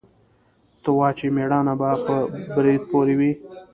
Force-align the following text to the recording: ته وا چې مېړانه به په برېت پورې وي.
ته 0.81 0.89
وا 0.97 1.09
چې 1.17 1.25
مېړانه 1.35 1.73
به 1.79 1.91
په 2.05 2.15
برېت 2.55 2.81
پورې 2.91 3.15
وي. 3.19 3.31